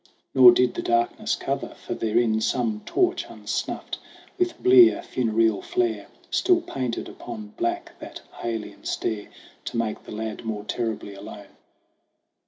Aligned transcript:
Nor 0.33 0.51
did 0.51 0.73
the 0.73 0.81
darkness 0.81 1.35
cover, 1.35 1.75
for 1.75 1.93
therein 1.93 2.41
Some 2.41 2.81
torch, 2.87 3.27
unsnuffed, 3.29 3.99
with 4.39 4.57
blear 4.63 5.03
funereal 5.03 5.61
flare, 5.61 6.07
Still 6.31 6.59
painted 6.61 7.07
upon 7.07 7.49
black 7.55 7.99
that 7.99 8.19
alien 8.43 8.83
stare 8.83 9.27
To 9.65 9.77
make 9.77 10.03
the 10.03 10.11
lad 10.11 10.43
more 10.43 10.63
terribly 10.63 11.13
alone. 11.13 11.49